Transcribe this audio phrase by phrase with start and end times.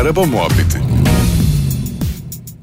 [0.00, 0.78] Araba Muhabbeti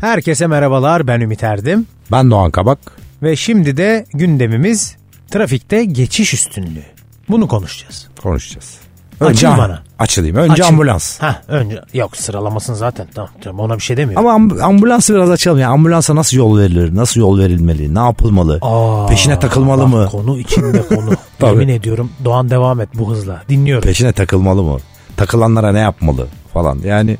[0.00, 2.78] Herkese merhabalar ben Ümit Erdim Ben Doğan Kabak.
[3.22, 4.96] ve şimdi de gündemimiz
[5.30, 6.82] trafikte geçiş üstünlüğü.
[7.28, 8.08] Bunu konuşacağız.
[8.22, 8.78] Konuşacağız.
[9.20, 9.82] Açıl bana.
[9.98, 10.36] Açılayım.
[10.36, 10.64] Önce Açıl.
[10.64, 11.18] ambulans.
[11.18, 14.26] Ha önce yok sıralamasın zaten tamam, tamam ona bir şey demiyorum.
[14.26, 15.58] Ama amb- ambulansı biraz açalım.
[15.58, 16.96] Yani ambulansa nasıl yol verilir?
[16.96, 17.94] Nasıl yol verilmeli?
[17.94, 18.58] Ne yapılmalı?
[18.62, 20.08] Aa, Peşine takılmalı bak, mı?
[20.10, 21.10] Konu içinde konu.
[21.42, 23.42] Yemin ediyorum Doğan devam et bu hızla.
[23.48, 23.88] Dinliyorum.
[23.88, 24.78] Peşine takılmalı mı?
[25.16, 26.26] Takılanlara ne yapmalı
[26.58, 26.78] falan.
[26.84, 27.16] Yani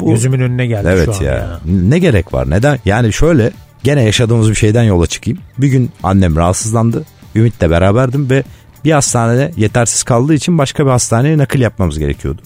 [0.00, 1.34] bu Gözümün önüne geldi evet şu an ya.
[1.34, 1.60] ya.
[1.64, 2.50] Ne gerek var?
[2.50, 2.78] Neden?
[2.84, 3.50] Yani şöyle
[3.82, 5.38] gene yaşadığımız bir şeyden yola çıkayım.
[5.58, 7.04] Bir gün annem rahatsızlandı.
[7.34, 8.42] Ümit'le beraberdim ve
[8.84, 12.42] bir hastanede yetersiz kaldığı için başka bir hastaneye nakil yapmamız gerekiyordu.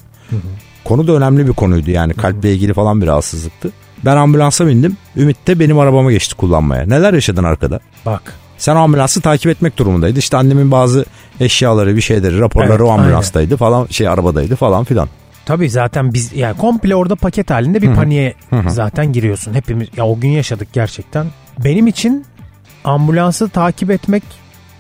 [0.85, 3.71] Konu da önemli bir konuydu yani kalple ilgili falan bir rahatsızlıktı.
[4.05, 4.97] Ben ambulansa bindim.
[5.17, 6.87] Ümit de benim arabama geçti kullanmaya.
[6.87, 7.81] Neler yaşadın arkada?
[8.07, 8.23] Bak
[8.59, 10.19] Sen ambulansı takip etmek durumundaydı.
[10.19, 11.05] İşte annemin bazı
[11.41, 15.09] eşyaları, bir şeyleri, raporları Evet, o ambulanstaydı falan, şey arabadaydı falan filan.
[15.47, 18.35] Tabii zaten biz yani komple orada paket halinde bir paniğe
[18.69, 19.55] zaten giriyorsun.
[19.55, 21.27] Hepimiz ya o gün yaşadık gerçekten.
[21.65, 22.25] Benim için
[22.85, 24.23] ambulansı takip etmek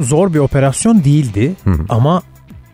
[0.00, 1.54] zor bir operasyon değildi
[1.88, 2.22] ama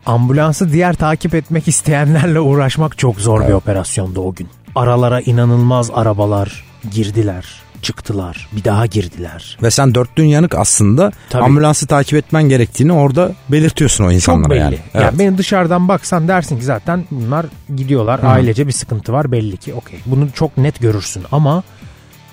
[0.06, 4.48] ambulansı diğer takip etmek isteyenlerle uğraşmak çok zor bir operasyondu o gün.
[4.74, 7.44] Aralara inanılmaz arabalar girdiler,
[7.82, 9.58] çıktılar, bir daha girdiler.
[9.62, 11.42] Ve sen dört yanık aslında Tabii.
[11.44, 14.60] ambulansı takip etmen gerektiğini orada belirtiyorsun o insanlara Çok belli.
[14.60, 14.78] yani.
[14.94, 15.18] Yani Evet.
[15.18, 18.20] beni dışarıdan baksan dersin ki zaten bunlar gidiyorlar.
[18.22, 19.74] Ailece bir sıkıntı var belli ki.
[19.74, 19.98] Okey.
[20.06, 21.62] Bunu çok net görürsün ama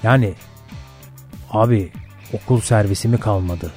[0.04, 0.34] yani
[1.52, 1.92] abi
[2.34, 3.72] okul servisi mi kalmadı?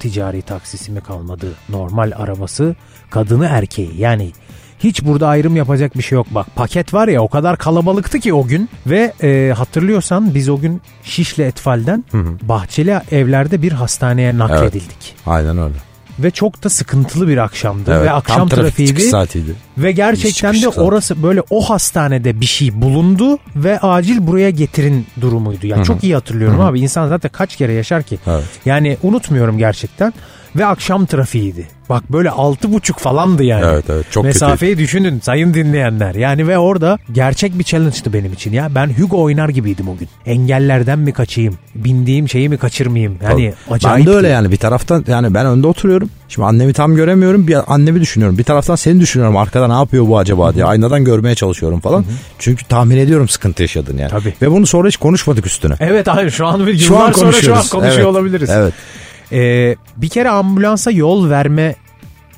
[0.00, 1.46] Ticari taksisi mi kalmadı?
[1.68, 2.74] Normal arabası
[3.10, 4.32] kadını erkeği yani
[4.78, 6.26] hiç burada ayrım yapacak bir şey yok.
[6.30, 10.58] Bak paket var ya o kadar kalabalıktı ki o gün ve e, hatırlıyorsan biz o
[10.60, 12.04] gün Şişli Etfal'den
[12.42, 15.14] bahçeli evlerde bir hastaneye nakledildik.
[15.26, 15.74] Aynen öyle.
[16.18, 19.02] Ve çok da sıkıntılı bir akşamdı Evet, ve akşam çıkış trafiğiydi.
[19.02, 19.54] saatiydi.
[19.78, 24.50] Ve gerçekten İş de çıkış orası böyle o hastanede bir şey bulundu ve acil buraya
[24.50, 25.66] getirin durumuydu.
[25.66, 26.80] Yani çok iyi hatırlıyorum abi.
[26.80, 28.18] İnsan zaten kaç kere yaşar ki.
[28.26, 28.44] Evet.
[28.66, 30.12] Yani unutmuyorum gerçekten.
[30.56, 31.68] Ve akşam trafiğiydi.
[31.88, 33.64] Bak böyle altı buçuk falandı yani.
[33.66, 36.14] Evet, evet, çok Mesafeyi düşünün sayın dinleyenler.
[36.14, 38.74] Yani ve orada gerçek bir challenge'tı benim için ya.
[38.74, 40.08] Ben Hugo oynar gibiydim o gün.
[40.26, 41.54] Engellerden mi kaçayım?
[41.74, 43.18] Bindiğim şeyi mi kaçırmayayım?
[43.24, 44.06] Yani Ben acayip.
[44.06, 46.10] de öyle yani bir taraftan yani ben önde oturuyorum.
[46.28, 47.48] Şimdi annemi tam göremiyorum.
[47.48, 48.38] Bir annemi düşünüyorum.
[48.38, 49.36] Bir taraftan seni düşünüyorum.
[49.36, 50.64] Arkada ne yapıyor bu acaba diye.
[50.64, 52.04] Aynadan görmeye çalışıyorum falan.
[52.38, 54.10] Çünkü tahmin ediyorum sıkıntı yaşadın yani.
[54.10, 54.34] Tabii.
[54.42, 55.74] Ve bunu sonra hiç konuşmadık üstüne.
[55.80, 58.06] Evet hayır şu an bir Şu an yıllar sonra şu an konuşuyor Evet.
[58.06, 58.50] olabiliriz.
[58.50, 58.74] Evet.
[59.32, 61.74] Ee, bir kere ambulansa yol verme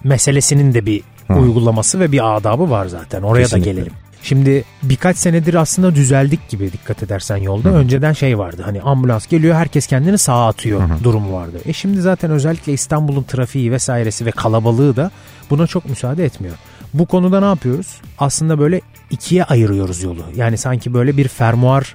[0.04, 1.02] meselesinin de bir
[1.40, 3.22] uygulaması ve bir adabı var zaten.
[3.22, 3.70] Oraya Kesinlikle.
[3.70, 3.92] da gelelim.
[4.22, 7.68] Şimdi birkaç senedir aslında düzeldik gibi dikkat edersen yolda.
[7.68, 11.58] Önceden şey vardı hani ambulans geliyor herkes kendini sağa atıyor durumu vardı.
[11.66, 15.10] E şimdi zaten özellikle İstanbul'un trafiği vesairesi ve kalabalığı da
[15.50, 16.54] buna çok müsaade etmiyor.
[16.94, 18.00] Bu konuda ne yapıyoruz?
[18.18, 18.80] Aslında böyle
[19.10, 20.22] ikiye ayırıyoruz yolu.
[20.36, 21.94] Yani sanki böyle bir fermuar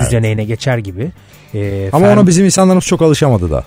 [0.00, 1.10] düzeneğine geçer gibi.
[1.54, 3.64] Ee, Ama ferm- ona bizim insanlarımız çok alışamadı da.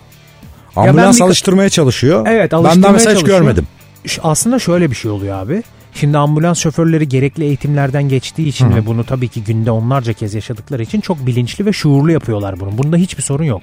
[0.84, 2.28] Ben Ambulans bir- alıştırmaya çalışıyor.
[2.30, 3.40] Evet Ben alıştırmaya daha mesela hiç çalışıyor.
[3.40, 3.68] görmedim.
[4.06, 5.64] Ş- Aslında şöyle bir şey oluyor abi.
[5.94, 10.84] Şimdi ambulans şoförleri gerekli eğitimlerden geçtiği için ve bunu tabii ki günde onlarca kez yaşadıkları
[10.84, 12.78] için çok bilinçli ve şuurlu yapıyorlar bunu.
[12.78, 13.62] Bunda hiçbir sorun yok.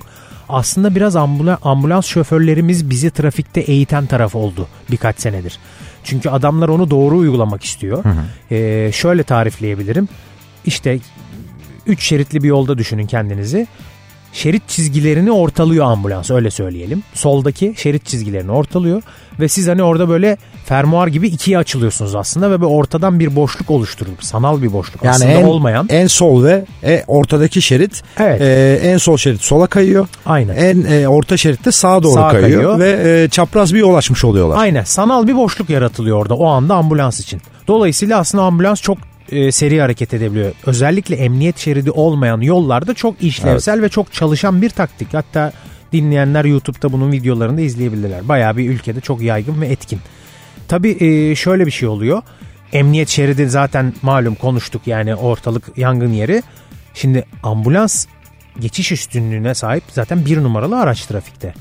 [0.48, 5.58] Aslında biraz ambula- ambulans şoförlerimiz bizi trafikte eğiten taraf oldu birkaç senedir.
[6.04, 8.04] Çünkü adamlar onu doğru uygulamak istiyor.
[8.50, 10.08] Ee, şöyle tarifleyebilirim.
[10.66, 10.98] İşte
[11.86, 13.66] 3 şeritli bir yolda düşünün kendinizi.
[14.36, 17.02] Şerit çizgilerini ortalıyor ambulans öyle söyleyelim.
[17.14, 19.02] Soldaki şerit çizgilerini ortalıyor
[19.40, 23.70] ve siz hani orada böyle fermuar gibi ikiye açılıyorsunuz aslında ve böyle ortadan bir boşluk
[23.70, 25.86] oluşturup sanal bir boşluk Yani aslında en, olmayan.
[25.90, 28.40] en sol ve e, ortadaki şerit Evet.
[28.40, 30.08] e, en sol şerit sola kayıyor.
[30.26, 30.56] Aynen.
[30.56, 32.78] En e, orta şerit de sağa doğru Sağa kayıyor, kayıyor.
[32.78, 34.56] ve e, çapraz bir yol açmış oluyorlar.
[34.58, 37.40] Aynen sanal bir boşluk yaratılıyor orada o anda ambulans için.
[37.68, 38.98] Dolayısıyla aslında ambulans çok
[39.32, 40.52] e, seri hareket edebiliyor.
[40.66, 45.14] Özellikle emniyet şeridi olmayan yollarda çok işlevsel ve çok çalışan bir taktik.
[45.14, 45.52] Hatta
[45.92, 48.28] dinleyenler YouTube'da bunun videolarını da izleyebilirler.
[48.28, 50.00] Bayağı bir ülkede çok yaygın ve etkin.
[50.68, 52.22] Tabii e, şöyle bir şey oluyor.
[52.72, 56.42] Emniyet şeridi zaten malum konuştuk yani ortalık yangın yeri.
[56.94, 58.06] Şimdi ambulans
[58.60, 61.54] geçiş üstünlüğüne sahip zaten bir numaralı araç trafikte.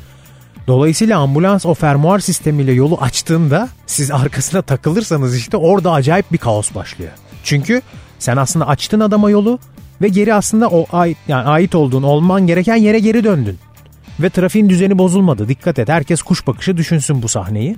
[0.68, 6.75] Dolayısıyla ambulans o fermuar sistemiyle yolu açtığında siz arkasına takılırsanız işte orada acayip bir kaos
[6.75, 7.11] başlıyor.
[7.45, 7.81] Çünkü
[8.19, 9.59] sen aslında açtın adama yolu
[10.01, 13.57] ve geri aslında o ait, yani ait olduğun olman gereken yere geri döndün.
[14.19, 15.50] Ve trafiğin düzeni bozulmadı.
[15.50, 17.75] Dikkat et herkes kuş bakışı düşünsün bu sahneyi.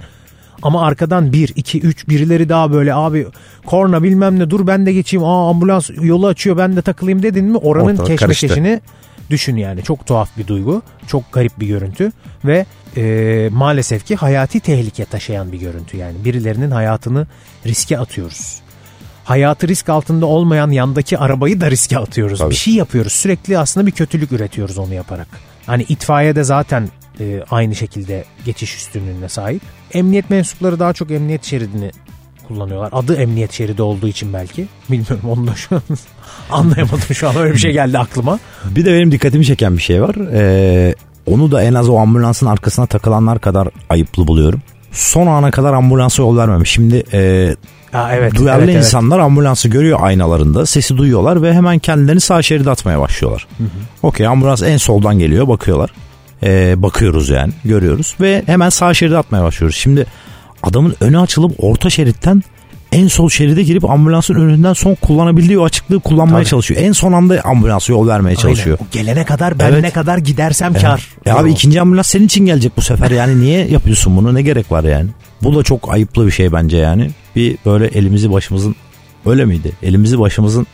[0.62, 3.28] Ama arkadan 1, 2, 3 birileri daha böyle abi
[3.66, 7.46] korna bilmem ne dur ben de geçeyim aa ambulans yolu açıyor ben de takılayım dedin
[7.46, 8.82] mi oranın Ortalık keşmekeşini
[9.30, 9.84] düşün yani.
[9.84, 12.12] Çok tuhaf bir duygu, çok garip bir görüntü
[12.46, 12.66] ve
[12.98, 16.26] e, maalesef ki hayati tehlike taşıyan bir görüntü yani.
[16.26, 17.28] Birilerinin hayatını
[17.66, 18.67] riske atıyoruz.
[19.28, 22.40] Hayatı risk altında olmayan yandaki arabayı da riske atıyoruz.
[22.40, 22.50] Tabii.
[22.50, 23.14] Bir şey yapıyoruz.
[23.14, 25.28] Sürekli aslında bir kötülük üretiyoruz onu yaparak.
[25.66, 26.90] Hani itfaiye de zaten
[27.20, 29.62] e, aynı şekilde geçiş üstünlüğüne sahip.
[29.94, 31.92] Emniyet mensupları daha çok emniyet şeridini
[32.48, 32.90] kullanıyorlar.
[32.92, 34.68] Adı emniyet şeridi olduğu için belki.
[34.90, 35.82] Bilmiyorum onu da şu an
[36.52, 38.40] anlayamadım şu an öyle bir şey geldi aklıma.
[38.66, 40.16] Bir de benim dikkatimi çeken bir şey var.
[40.34, 40.96] Ee,
[41.26, 44.62] onu da en az o ambulansın arkasına takılanlar kadar ayıplı buluyorum.
[44.92, 46.72] Son ana kadar ambulansa yol vermemiş.
[46.72, 47.56] Şimdi e,
[47.94, 48.86] Aa, evet, duyarlı evet, evet.
[48.86, 50.66] insanlar ambulansı görüyor aynalarında.
[50.66, 53.48] Sesi duyuyorlar ve hemen kendilerini sağ şeride atmaya başlıyorlar.
[54.04, 55.94] Okey ambulans en soldan geliyor bakıyorlar.
[56.44, 59.78] Ee, bakıyoruz yani görüyoruz ve hemen sağ şeride atmaya başlıyoruz.
[59.78, 60.06] Şimdi
[60.64, 62.44] adamın önü açılıp orta şeritten
[62.92, 66.50] en sol şeride girip ambulansın önünden son kullanabildiği o açıklığı kullanmaya Tabii.
[66.50, 66.82] çalışıyor.
[66.82, 68.78] En son anda ambulansa yol vermeye çalışıyor.
[68.82, 68.90] Aynen.
[68.90, 69.82] O gelene kadar ben Evet.
[69.82, 71.08] ne kadar gidersem kar.
[71.26, 74.72] E abi ikinci ambulans senin için gelecek bu sefer yani niye yapıyorsun bunu ne gerek
[74.72, 75.10] var yani?
[75.44, 77.10] Bu da çok ayıplı bir şey bence yani.
[77.36, 78.76] Bir böyle elimizi başımızın
[79.26, 79.72] öyle miydi?
[79.84, 80.68] Elimizi başımızın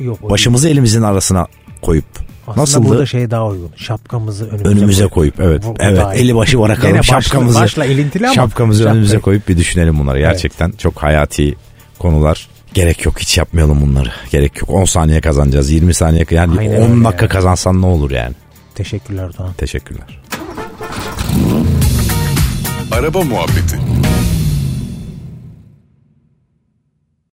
[0.00, 1.46] Yok, başımızı elimizin arasına
[1.82, 2.04] koyup
[2.46, 2.88] Aslında nasıldı?
[2.88, 3.70] burada şey daha uygun.
[3.76, 5.40] Şapkamızı önümüze, önümüze koyup.
[5.40, 5.62] evet.
[5.66, 9.18] Bu- bu evet eli başı bırakalım Gene başla- şapkamızı başla elintili ama şapkamızı şapka- önümüze
[9.18, 10.18] koyup bir düşünelim bunları.
[10.18, 11.54] Gerçekten çok hayati
[11.98, 12.48] konular.
[12.74, 14.08] Gerek yok hiç yapmayalım bunları.
[14.30, 14.70] Gerek yok.
[14.70, 17.32] 10 saniye kazanacağız 20 saniye yani Aynen 10 öyle dakika yani.
[17.32, 18.34] kazansan ne olur yani?
[18.74, 19.52] Teşekkürler Doğan.
[19.52, 20.20] teşekkürler.
[22.92, 23.76] Araba muhabbeti.